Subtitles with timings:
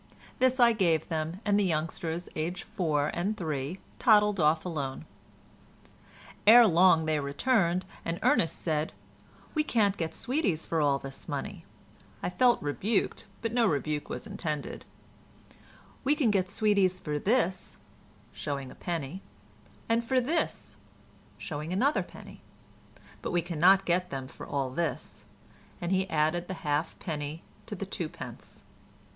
[0.39, 5.05] This I gave them, and the youngsters, aged four and three, toddled off alone.
[6.47, 8.93] Ere long they returned, and Ernest said,
[9.53, 11.65] "We can't get sweeties for all this money"
[12.23, 14.85] (I felt rebuked, but no rebuke was intended);
[16.03, 17.77] "we can get sweeties for this"
[18.33, 19.21] (showing a penny),
[19.87, 20.77] "and for this"
[21.37, 22.41] (showing another penny),
[23.21, 25.25] "but we cannot get them for all this,"
[25.79, 28.63] and he added the halfpenny to the two pence.